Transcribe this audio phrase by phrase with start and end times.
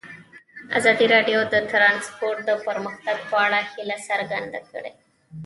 [0.77, 4.91] ازادي راډیو د ترانسپورټ د پرمختګ په اړه هیله څرګنده کړې.